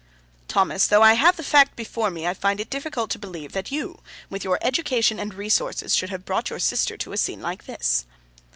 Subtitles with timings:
[0.47, 3.71] 'Thomas, though I have the fact before me, I find it difficult to believe that
[3.71, 7.65] you, with your education and resources, should have brought your sister to a scene like
[7.67, 8.07] this.